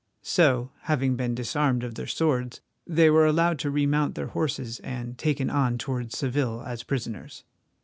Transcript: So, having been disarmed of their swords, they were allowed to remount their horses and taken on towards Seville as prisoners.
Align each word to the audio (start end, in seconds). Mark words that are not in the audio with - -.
So, 0.23 0.71
having 0.85 1.15
been 1.15 1.35
disarmed 1.35 1.83
of 1.83 1.93
their 1.93 2.07
swords, 2.07 2.59
they 2.87 3.11
were 3.11 3.27
allowed 3.27 3.59
to 3.59 3.69
remount 3.69 4.15
their 4.15 4.29
horses 4.29 4.79
and 4.79 5.15
taken 5.15 5.51
on 5.51 5.77
towards 5.77 6.17
Seville 6.17 6.63
as 6.65 6.81
prisoners. 6.81 7.43